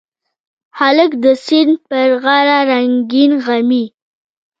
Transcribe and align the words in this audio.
هلک 0.79 1.11
د 1.23 1.25
سیند 1.45 1.73
پر 1.89 2.09
غاړه 2.23 2.57
رنګین 2.71 3.31
غمي 3.45 3.85